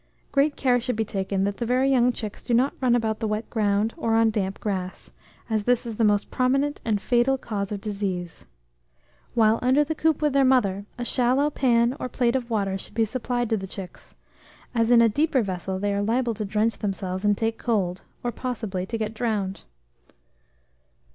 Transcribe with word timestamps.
Great 0.31 0.55
care 0.55 0.79
should 0.79 0.95
be 0.95 1.05
taken 1.05 1.43
that 1.43 1.57
the 1.57 1.63
very 1.67 1.91
young 1.91 2.11
chicks 2.11 2.41
do 2.41 2.55
not 2.55 2.73
run 2.81 2.95
about 2.95 3.19
the 3.19 3.27
wet 3.27 3.47
ground 3.51 3.93
or 3.97 4.15
on 4.15 4.31
damp 4.31 4.59
grass, 4.59 5.11
as 5.47 5.65
this 5.65 5.85
is 5.85 5.97
the 5.97 6.03
most 6.03 6.31
prominent 6.31 6.81
and 6.83 6.99
fatal 6.99 7.37
cause 7.37 7.71
of 7.71 7.79
disease. 7.79 8.45
While 9.35 9.59
under 9.61 9.83
the 9.83 9.93
coop 9.93 10.19
with 10.19 10.33
their 10.33 10.43
mother, 10.43 10.85
a 10.97 11.05
shallow 11.05 11.51
pan 11.51 11.95
or 11.99 12.09
plate 12.09 12.35
of 12.35 12.49
water 12.49 12.79
should 12.79 12.95
be 12.95 13.05
supplied 13.05 13.47
to 13.51 13.57
the 13.57 13.67
chicks, 13.67 14.15
as 14.73 14.89
in 14.89 15.03
a 15.03 15.07
deeper 15.07 15.43
vessel 15.43 15.77
they 15.77 15.93
are 15.93 16.01
liable 16.01 16.33
to 16.33 16.45
drench 16.45 16.79
themselves 16.79 17.23
and 17.23 17.37
take 17.37 17.59
cold, 17.59 18.01
or 18.23 18.31
possibly 18.31 18.87
to 18.87 18.97
get 18.97 19.13
drowned. 19.13 19.65